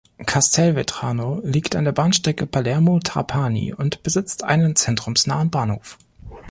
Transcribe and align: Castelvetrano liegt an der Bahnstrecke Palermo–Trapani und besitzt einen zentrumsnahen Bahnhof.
Castelvetrano 0.25 1.41
liegt 1.43 1.75
an 1.75 1.85
der 1.85 1.91
Bahnstrecke 1.91 2.47
Palermo–Trapani 2.47 3.71
und 3.75 4.01
besitzt 4.01 4.43
einen 4.43 4.75
zentrumsnahen 4.75 5.51
Bahnhof. 5.51 5.99